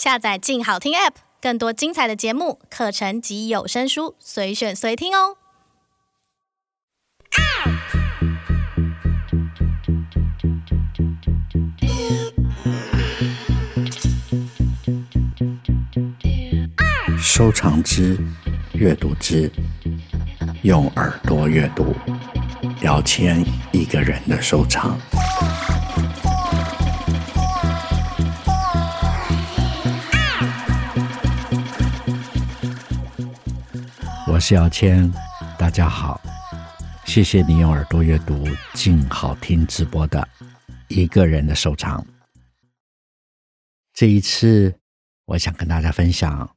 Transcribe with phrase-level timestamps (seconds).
[0.00, 1.12] 下载“静好听 ”App，
[1.42, 5.36] 更多精彩的节目、课程及有声书，随选随听哦。
[17.18, 18.16] 收藏之，
[18.72, 19.52] 阅读之，
[20.62, 21.94] 用耳朵阅读，
[22.80, 24.98] 聊天一个人的收藏。
[34.32, 35.12] 我是姚谦，
[35.58, 36.20] 大家好，
[37.04, 40.26] 谢谢你用耳朵阅读静好听直播的
[40.86, 42.06] 一个人的收藏。
[43.92, 44.72] 这一次，
[45.24, 46.48] 我想跟大家分享。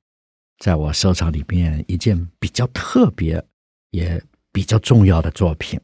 [0.59, 3.43] 在我收藏里面，一件比较特别
[3.89, 5.81] 也比较重要的作品。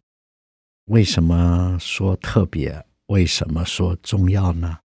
[0.85, 2.85] 为什么说特别？
[3.07, 4.77] 为什么说重要呢？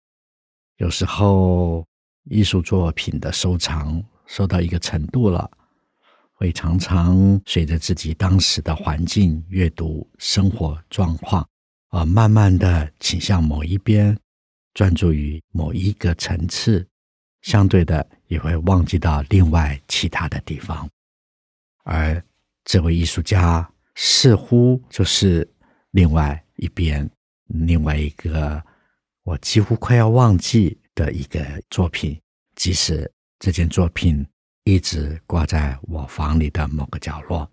[0.77, 1.85] 有时候
[2.29, 5.51] 艺术作品的收藏收到一个程度了，
[6.43, 11.47] 会常常随着自己当时的环境、阅读、生活状况，
[11.87, 14.19] 而慢慢的倾向某一边，
[14.73, 16.85] 专注于某一个层次。
[17.43, 20.89] 相对的，也会忘记到另外其他的地方，
[21.85, 22.21] 而
[22.65, 25.49] 这位艺术家似乎就是
[25.91, 27.09] 另外一边，
[27.47, 28.61] 另外一个
[29.23, 32.19] 我几乎快要忘记的一个作品，
[32.57, 34.25] 即使这件作品
[34.63, 37.49] 一直挂在我房里的某个角落，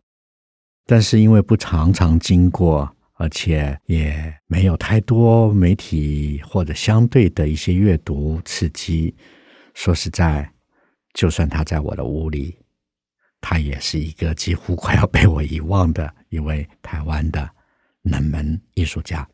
[0.87, 9.15] 但是因为不常常经过，而且也没有太多媒体或者相对的一些阅读刺激。
[9.75, 10.53] 说实在，
[11.13, 12.57] 就算他在我的屋里，
[13.41, 17.51] 他也是一个几乎快要被我遗忘的一位台湾的
[18.03, 19.29] 冷门艺术家。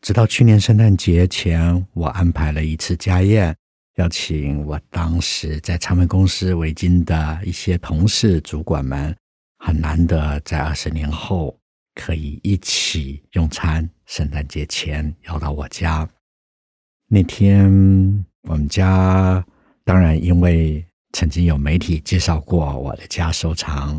[0.00, 3.56] 直到去年圣诞节前，我安排了一次家宴，
[3.96, 9.16] 邀请我当时在唱片公司维京的一些同事、主管们，
[9.58, 11.58] 很难得在二十年后
[11.94, 13.88] 可以一起用餐。
[14.06, 16.08] 圣诞节前要到我家，
[17.08, 18.24] 那天。
[18.46, 19.42] 我们家
[19.84, 23.98] 当然因为曾经有媒体介绍过我的家收藏，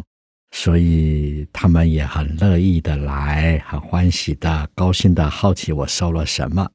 [0.51, 6.69] 所以他们也很乐意的来，很欢喜的、高兴的好奇我收了什么。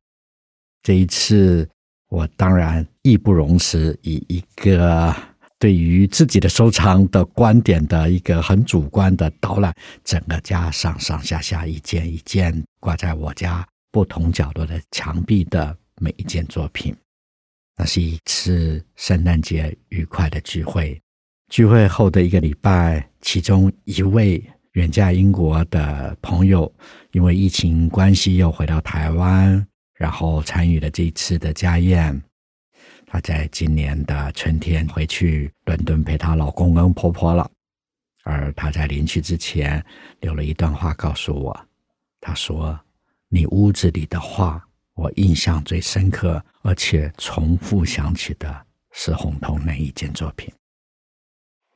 [0.83, 1.71] 这一次，
[2.11, 5.15] 我当然义不容辞，以一个
[5.61, 9.73] 对于自己的收藏的观点的一个很主观的导览，
[10.05, 16.95] 整个家上上下下一件一件挂在我家不同角落的墙壁的每一件作品。
[17.77, 21.01] 那是一次圣诞节愉快的聚会。
[21.49, 26.71] 聚会后的一个礼拜，其中一位远嫁英国的朋友，
[27.13, 29.67] 因为疫情关系又回到台湾，
[30.01, 32.19] 然后参与了这一次的家宴。
[33.07, 37.51] 她在今年的春天回去伦敦陪她老公跟婆婆了。
[38.25, 39.85] 而她在临去之前
[40.21, 41.67] 留了一段话告诉我，
[42.19, 42.81] 她说
[43.29, 50.53] ：“你屋子里的画。”我印象最深刻，而且重复想起的是红彤那一件作品。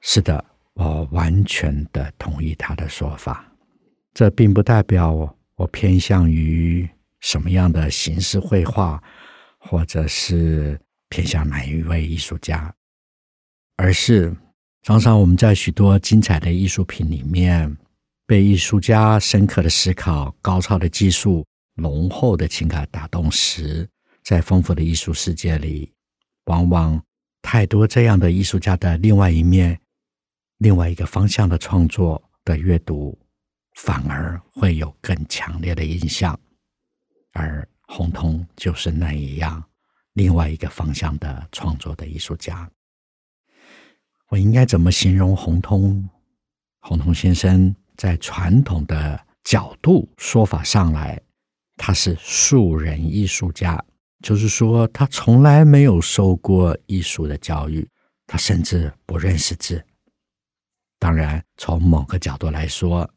[0.02, 3.50] 是的，我完全的同意他的说法。
[4.12, 6.86] 这并不代表我偏向于
[7.24, 9.02] 什么样的形式绘画，
[9.58, 12.72] 或者是偏向哪一位艺术家，
[13.76, 14.36] 而是
[14.82, 17.74] 常常我们在许多精彩的艺术品里面，
[18.26, 21.42] 被艺术家深刻的思考、高超的技术。
[21.76, 23.88] 浓厚的情感打动时，
[24.22, 25.92] 在丰富的艺术世界里，
[26.44, 27.02] 往往
[27.42, 29.80] 太多这样的艺术家的另外一面，
[30.58, 33.18] 另外一个方向的创作的阅读，
[33.74, 36.38] 反而会有更强烈的印象。
[37.34, 39.62] 而洪通就是那一样，
[40.14, 42.68] 另外一个方向的创作的艺术家。
[44.28, 46.08] 我应该怎么形容洪通？
[46.80, 51.20] 洪通先生在传统的角度说法上来。
[51.76, 53.84] 他是素人艺术家，
[54.22, 57.86] 就是说他从来没有受过艺术的教育，
[58.26, 59.84] 他甚至不认识字。
[61.00, 63.08] 当然，从某个角度来说，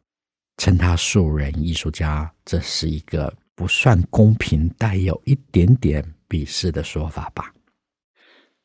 [0.58, 7.52] 称他素人艺术家，这是一个不算公平、带有一点点鄙视的说法吧。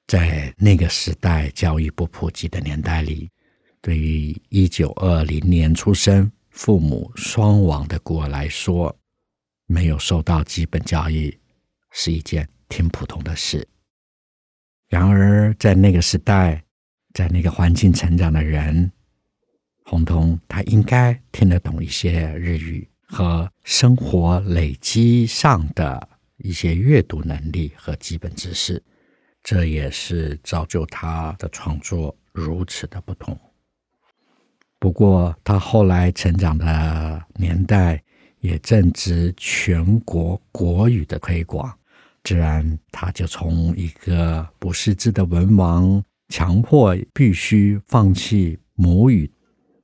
[0.06, 3.30] 在那个时代，教育不普及的年代里，
[3.80, 8.94] 对于一九二零年出生、父母双亡的孤儿来说，
[9.64, 11.34] 没有受到基本教育
[11.92, 13.66] 是一件挺普通的事。
[14.88, 16.62] 然而，在那个时代，
[17.14, 18.92] 在那个环境成长的人，
[19.86, 28.82] 洪通他应该听得懂一些日语和生活累积上的一些阅读能力和基本知识，
[29.42, 33.38] 这也是造就他的创作如此的不同。
[34.78, 38.02] 不过，他后来成长的年代
[38.40, 41.70] 也正值全国国语的推广，
[42.24, 49.30] 自然他就从一个不识字的文盲，强迫必须放弃母语，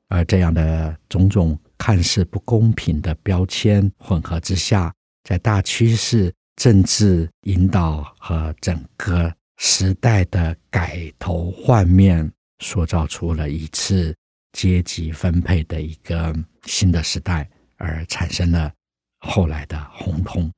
[0.09, 4.93] 而这样的种种看似不公平的标签混合之下，
[5.25, 14.15] 在大趋势、政治引导和整个时代的改头换面，塑造出了一次。
[14.53, 16.35] 阶级分配的一个
[16.65, 18.73] 新的时代，而产生了
[19.19, 20.51] 后来的红通。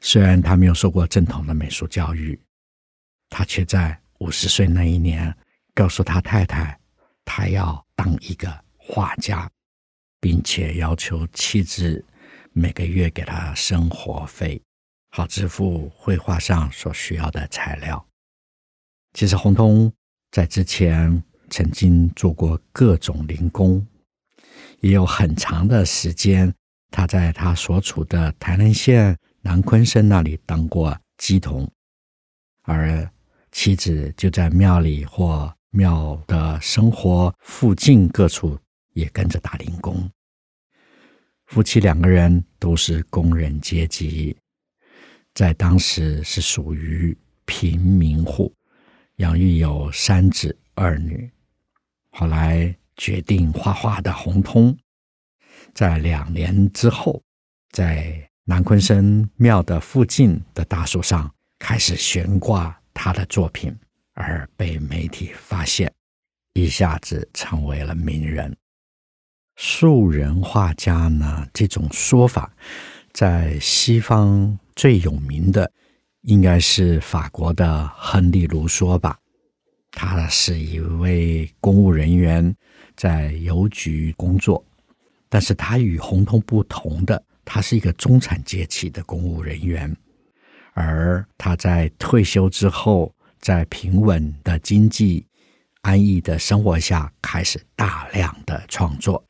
[0.00, 2.40] 虽然他没有受过正统的美术教育，
[3.28, 5.32] 他却在五十岁那一年
[5.74, 6.76] 告诉他太太，
[7.22, 9.48] 他要当一个画家，
[10.22, 12.02] 并且要求妻子
[12.52, 14.58] 每个月给他生活费，
[15.10, 18.02] 好支付绘画上所需要的材料。
[19.12, 19.92] 其实洪通
[20.30, 21.22] 在之前。
[21.50, 23.86] 曾经做过各种零工，
[24.80, 26.50] 也有很长的时间，
[26.90, 31.70] 他在他所处的台南县南鲲鯓那里当过鸡童，
[32.62, 33.06] 而
[33.50, 38.58] 妻子就在庙里或庙的生活附近各处
[38.94, 39.91] 也跟着打零工。
[41.52, 44.34] 夫妻两个人都是工人阶级，
[45.34, 47.14] 在当时是属于
[47.44, 48.50] 贫民户，
[49.16, 51.30] 养育有三子二女。
[52.08, 54.74] 后来决定画画的洪通，
[55.74, 57.22] 在两年之后，
[57.70, 63.78] 在南鲲鯓庙的附近的大树上开始悬挂他的作品，
[64.14, 65.92] 而被媒体发现，
[66.54, 68.56] 一下子成为了名人。
[69.64, 71.46] 素人画家呢？
[71.54, 72.52] 这种说法，
[73.12, 75.70] 在西方最有名的
[76.22, 79.16] 应该是法国的亨利·卢梭吧。
[79.92, 82.52] 他是一位公务人员，
[82.96, 84.64] 在邮局工作，
[85.28, 89.96] 但是他与洪通不同的，他是一个中产阶级的公务人员，
[90.72, 95.24] 而他在退休之后，在平稳的经济、
[95.82, 99.24] 安逸的生活下，开始大量的创作，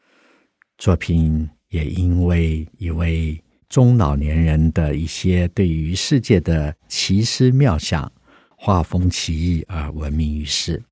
[0.83, 8.11] 作品也因为一位中老年人的一些对于世界的奇思妙想。
[8.57, 10.83] 画风奇异而闻名于世。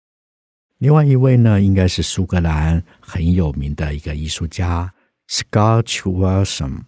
[0.78, 4.92] 另外一位呢，应该是苏格兰很有名的一个艺术家
[5.28, 6.82] Scott Wilson，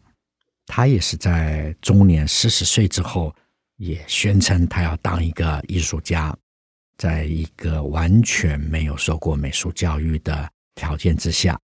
[0.67, 3.35] 他也是在中年四十岁之后，
[3.79, 6.37] 也宣称他要当一个艺术家，
[6.97, 11.59] 在一个完全没有受过美术教育的条件之下，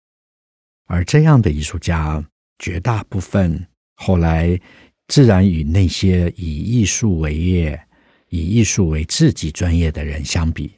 [0.87, 2.21] 而这样的艺术家
[2.59, 4.59] 绝大部分后来
[5.07, 7.81] 自然与那些以艺术为业。
[8.29, 10.73] 以艺术为自己专业的人相比，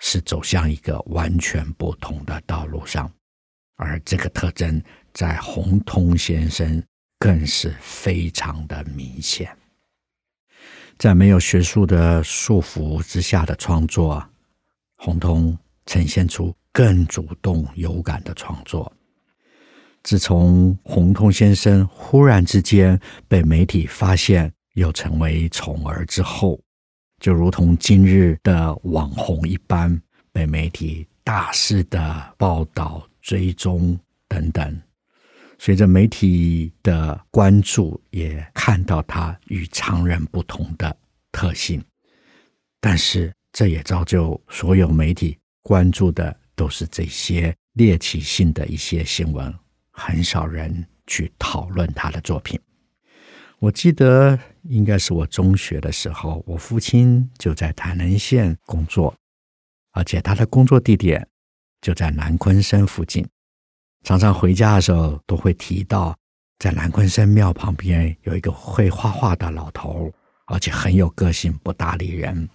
[0.00, 3.10] 是走向一个完全不同的道路上，
[3.76, 4.78] 而这个特征
[5.14, 6.84] 在洪通先生
[7.18, 9.50] 更是非常的明显。
[10.98, 14.22] 在没有学术的束缚之下的创作，
[14.98, 18.92] 洪通呈现出更主动有感的创作。
[20.02, 26.58] 自从洪通先生忽然之间被媒体发现，又成为宠儿之后，
[27.20, 30.00] 就如同今日的网红一般，
[30.32, 34.80] 被媒体大肆的报道、追踪等等。
[35.58, 40.96] 随着媒体的关注，也看到他与常人不同的
[41.32, 41.82] 特性。
[42.80, 49.52] 但是，这也造就所有媒体关注的都是这些猎奇性的一些新闻，
[49.98, 52.58] 很少人去讨论他的作品。
[53.58, 59.12] 我记得应该是我中学的时候，我父亲就在台南县工作，
[59.92, 61.26] 而且他的工作地点
[61.80, 63.26] 就在南昆山附近。
[64.04, 66.16] 常常回家的时候都会提到，
[66.60, 70.12] 在南昆山庙旁边有一个会画画的老头，
[70.46, 72.48] 而且很有个性，不搭理人。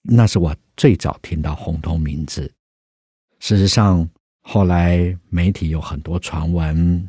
[0.00, 2.50] 那是我最早听到洪通名字。
[3.38, 4.08] 事实上，
[4.48, 7.08] 后来媒体有很多传闻。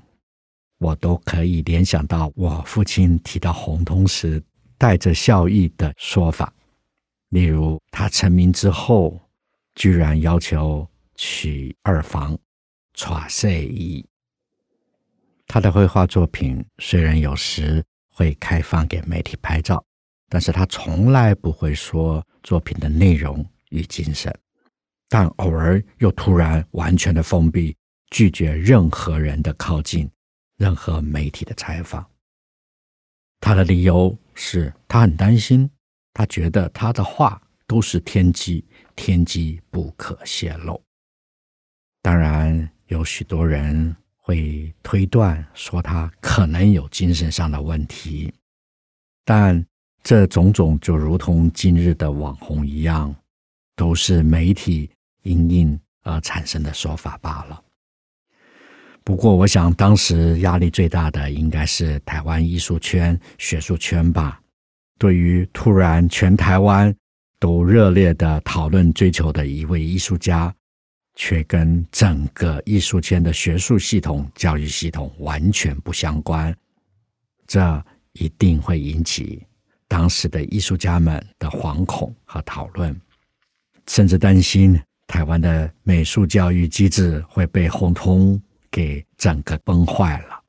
[0.80, 4.42] 我都可以联想到我父亲提到洪通时
[4.78, 6.54] 带着笑意的说法，
[7.30, 9.20] 例如他成名之后，
[9.74, 12.38] 居然要求娶二房，
[12.94, 14.06] 娶四姨。
[15.48, 19.84] 他的绘画作品虽然有时会开放给媒体拍照，
[20.30, 24.32] 但是他从来不会说作品的内容与精神，
[25.10, 27.76] 但偶尔又突然完全的封闭，
[28.12, 30.10] 拒绝任何人的靠近。
[30.58, 32.04] 任何媒体的采访，
[33.40, 35.70] 他的理由是他很担心，
[36.16, 40.82] 他觉得他的话都是天机，天机不可泄露。
[42.02, 48.34] 当然，有许多人会推断说他可能有精神上的问题，
[49.24, 49.64] 但
[50.02, 53.16] 这种种就如同今日的网红一样，
[53.76, 54.90] 都是媒体
[55.28, 57.62] 因应而产生的说法罢了。
[59.04, 64.42] 不过，我想当时压力最大的应该是台湾艺术圈、学术圈吧。
[64.98, 66.94] 对于突然全台湾
[67.40, 70.54] 都热烈的讨论追求的一位艺术家，
[71.16, 76.56] 却跟整个艺术圈的学术系统、教育系统完全不相关，
[77.46, 79.42] 这一定会引起
[79.88, 83.00] 当时的艺术家们的惶恐和讨论，
[83.88, 84.78] 甚至担心
[85.08, 88.40] 台湾的美术教育机制会被红通。
[88.70, 90.40] 给整个崩坏了。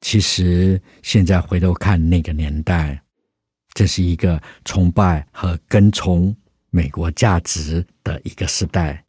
[0.00, 3.00] 其实现在回头看那个年代，
[3.72, 6.36] 这是一个崇拜和跟从
[6.68, 9.02] 美国价值的一个时代，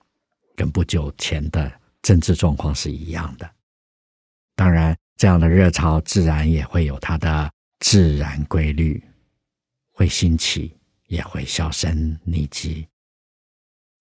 [0.55, 1.69] 跟不久前的
[2.01, 3.49] 政治状况是一样的。
[4.55, 9.03] 当然，这样的热潮自然也会有它的自然规律，
[9.91, 12.87] 会兴起，也会销声匿迹。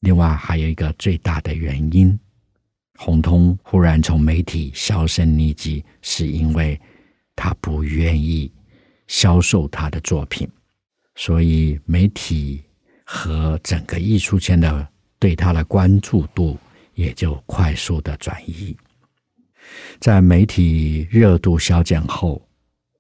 [0.01, 2.19] 另外，还有一个最大的原因。
[2.97, 6.81] 洪通忽然从媒体销声匿迹，是因为
[7.37, 8.53] 他不愿意
[9.07, 10.49] 销售他的作品，
[11.15, 12.63] 所以媒体
[13.05, 14.89] 和整个艺术圈的
[15.19, 16.59] 对他的关注度
[16.95, 18.77] 也就快速的转移。
[20.01, 22.41] 在媒体热度消减后，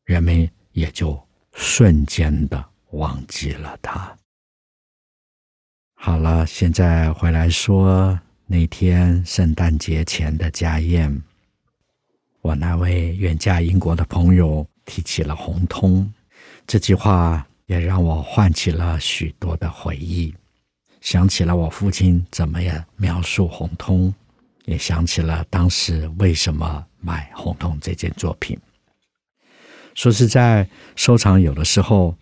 [0.05, 1.21] 人们也就
[1.55, 4.17] 瞬间的忘记了他。
[6.01, 8.19] 好了，现在回来说。
[8.47, 11.23] 那天圣诞节前的家宴，
[12.41, 16.11] 我那位远嫁英国的朋友提起了红通，
[16.69, 20.33] 这句话也让我唤起了许多的回忆，
[21.01, 24.15] 想起了我父亲怎么样描述红通，
[24.67, 28.57] 也想起了当时为什么买红通这件作品。
[29.95, 32.17] 说实在，收藏有的时候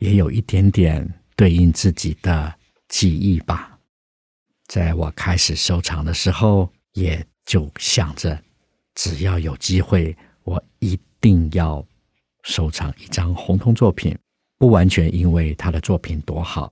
[0.00, 2.52] 也有一点点对应自己的
[2.92, 3.78] 记忆吧。
[4.66, 8.38] 在我开始收藏的时候，也就想着，
[8.94, 11.84] 只要有机会，我一定要
[12.42, 14.16] 收藏一张洪通作品。
[14.58, 16.70] 不完全因为他的作品多好，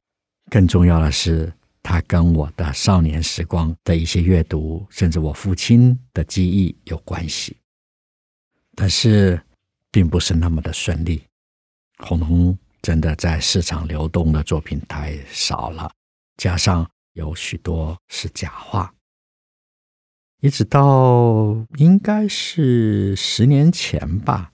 [0.50, 1.50] 更重要的是，
[1.82, 7.56] 他跟我的少年时光的一些阅读，甚至我父亲的记忆有关系。
[8.76, 9.40] 但是，
[9.90, 11.22] 并不是那么的顺利。
[11.98, 15.90] 洪通真的在市场流动的作品太少了，
[16.40, 16.90] 加上。
[17.14, 18.94] 有许多是假画，
[20.40, 24.52] 一直到应该是十年前吧。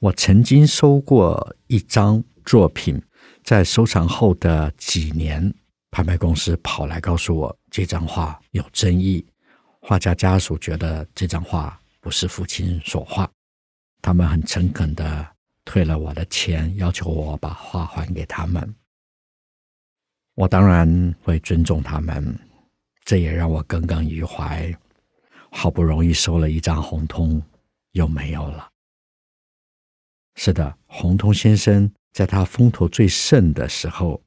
[0.00, 3.00] 我曾经收过一张作品，
[3.44, 5.54] 在收藏后的几年，
[5.90, 9.24] 拍卖公司跑来告诉我，这张画有争议，
[9.80, 13.30] 画家家属觉得这张画不是父亲所画，
[14.00, 15.26] 他们很诚恳地
[15.66, 18.74] 退了我的钱，要求我把画还给他们。
[20.34, 22.36] 我当然会尊重他们，
[23.04, 24.72] 这也让我耿耿于怀。
[25.50, 27.40] 好不容易收了一张红通，
[27.92, 28.68] 又没有了。
[30.34, 34.20] 是的，红通先生在他风头最盛的时候，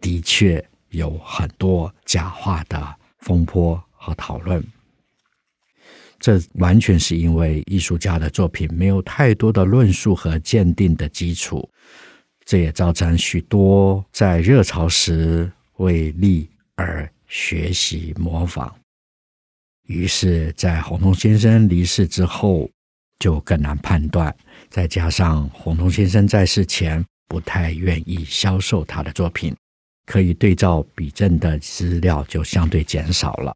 [0.00, 4.64] 的确有很多假画的风波和讨论。
[6.18, 11.68] 这完全是因为艺术家的作品没有太多的论述和鉴定的基础。
[12.44, 18.72] 这也造成许多在热潮时为利而学习模仿，
[19.86, 22.68] 于是，在洪通先生离世之后，
[23.18, 24.34] 就更难判断。
[24.68, 29.56] 再加上洪通先生在世前不太愿意销售他的作品，
[30.04, 33.54] 可以对照比证的资料就相对减少了，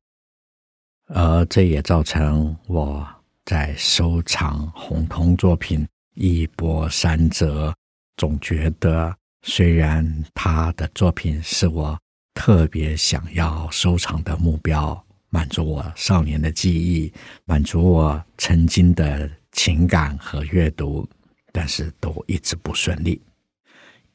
[1.09, 3.07] 而这也造成我
[3.45, 7.75] 在收藏洪通作品一波三折。
[8.19, 11.97] 总觉得，虽然他的作品是我
[12.35, 17.13] 特别想要收藏的目标，满足我少年的记忆，
[17.45, 21.09] 满足我曾经的情感和阅读，
[21.53, 23.23] 但是都一直不顺利。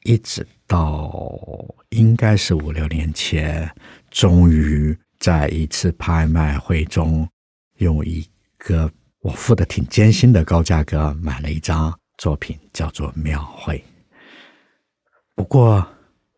[0.02, 1.10] 一直到
[1.88, 3.66] 应该是五六年前，
[4.10, 7.26] 终于在一次拍卖会中，
[7.78, 8.22] 用一
[8.58, 13.78] 个我付的挺艰辛的高价格买了一张作品，叫做《庙会》。
[15.34, 15.86] 不过，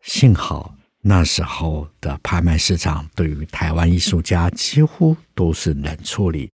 [0.01, 6.49] 幸好那时候的拍卖市场对于台湾艺术家几乎都是冷处理，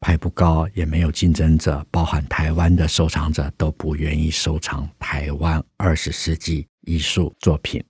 [0.00, 7.82] 拍不高，也没有竞争者，包含台湾的收藏者都不愿意收藏台湾二十世纪艺术作品。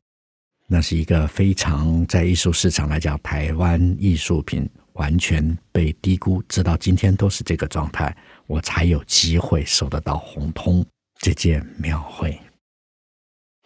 [0.69, 8.15] 那是一个非常在艺术市场来讲，台湾艺术品完全被低估，直到今天都是这个状态，
[8.47, 10.85] 我才有机会收得到红通
[11.19, 12.39] 这件庙会，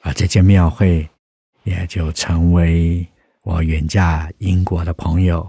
[0.00, 1.08] 而这件庙会
[1.64, 3.06] 也就成为
[3.42, 5.48] 我远嫁英国的朋友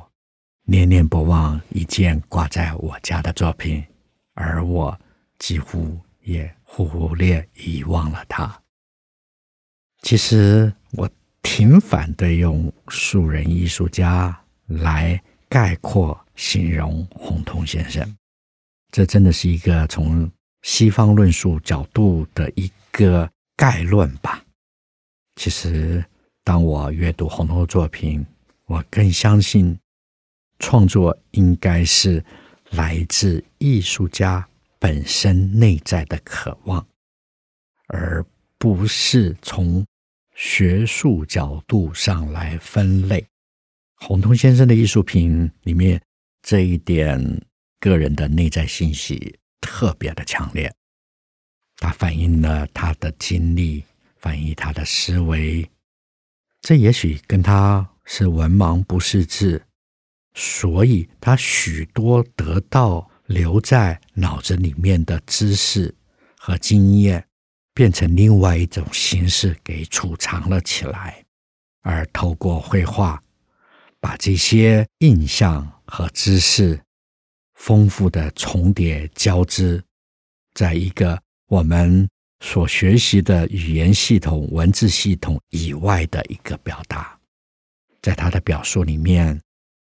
[0.64, 3.84] 念念不忘一件挂在我家的作品，
[4.34, 4.98] 而我
[5.40, 8.62] 几乎也忽略遗忘了它。
[10.02, 11.10] 其实我。
[11.44, 18.16] 挺反对用素人艺术家来概括形容洪通先生，
[18.92, 20.32] 这真的是一个从
[20.62, 23.28] 西方论述角度的一个
[23.62, 24.44] 概论吧。
[25.36, 26.04] 其实，
[26.44, 28.26] 当我阅读洪通的作品，
[28.66, 29.78] 我更相信
[30.58, 32.26] 创作应该是
[32.72, 34.44] 来自艺术家
[34.80, 36.84] 本身内在的渴望，
[37.86, 38.26] 而
[38.58, 39.86] 不是从。
[40.34, 43.24] 学术角度上来分类，
[43.98, 46.02] 洪通先生的艺术品里面
[46.42, 47.46] 这一点
[47.80, 50.74] 个人的内在信息特别的强烈，
[51.82, 53.84] 它反映了他的经历，
[54.16, 55.70] 反映他的思维。
[56.62, 59.62] 这也许跟他是文盲不识字，
[60.36, 65.94] 所以他许多得到留在脑子里面的知识
[66.38, 67.28] 和经验。
[67.74, 71.24] 变成另外一种形式给储藏了起来，
[71.84, 73.24] 而透过绘画，
[73.98, 76.80] 把这些印象和知识
[77.54, 79.82] 丰富的重叠交织，
[80.54, 81.18] 在一个
[81.52, 82.08] 我们
[82.40, 87.20] 所学习的语言系统、文字系统以外的一个表达，
[88.02, 89.38] 在他的表述里面，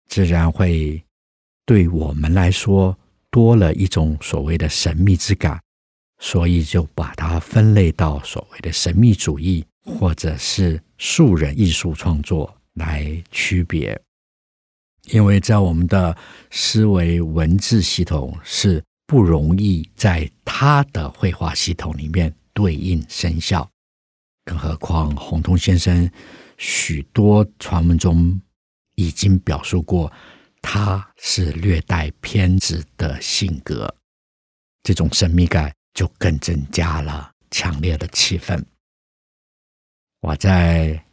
[0.09, 1.05] 自然会
[1.67, 2.97] 对我们来说
[3.31, 5.61] 多了一种所谓的神秘之感。
[6.19, 14.00] 所以就把它分类到所谓的神秘主义，或者是素人艺术创作来区别。
[15.11, 16.16] 因为在我们的
[16.51, 23.68] 思维文字系统是不容易在他的绘画系统里面对应生效，
[24.44, 26.09] 更何况洪通先生
[26.59, 28.40] 许多传闻中
[28.94, 30.12] 已经表述过，
[30.62, 33.92] 他是略带偏执的性格，
[34.85, 35.73] 这种神秘感。
[35.92, 38.64] 就更增加了强烈的气氛。
[40.20, 41.05] 我在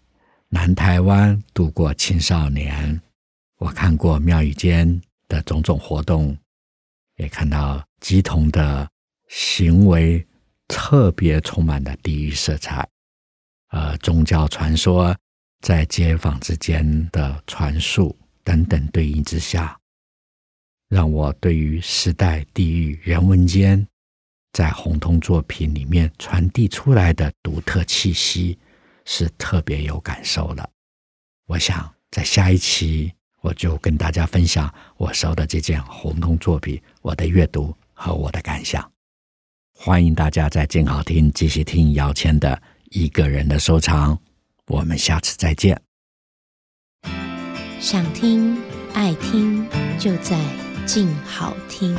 [0.50, 3.02] 南台湾度过青少年，
[3.58, 6.38] 我看过庙宇间的种种活动，
[7.18, 8.90] 也看到吉童的
[9.28, 10.26] 行为
[10.68, 12.88] 特别充满了地域色彩，
[13.70, 15.16] 呃，宗教传说
[15.62, 19.78] 在街坊之间的传述等等对应之下，
[20.90, 23.86] 让我对于时代、地域、人文间。
[24.54, 28.58] 在红通作品里面传递出来的独特气息
[29.06, 30.68] 是特别有感受的。
[31.46, 33.14] 我想在下一期
[33.48, 38.86] 我就跟大家分享我收的这件红铜作品，我的阅读和我的感想。
[39.74, 44.20] 欢迎大家在静好听继续听姚谦的一个人的收藏。
[44.66, 45.82] 我们下次再见。
[47.80, 48.58] 想听
[48.94, 49.66] 爱听
[49.98, 50.38] 就在
[50.86, 51.96] 静好听。